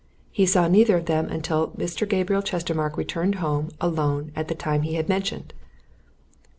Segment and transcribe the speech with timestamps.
[0.31, 2.09] He saw neither of them after that until Mr.
[2.09, 5.53] Gabriel Chestermarke returned home, alone, at the time he had mentioned.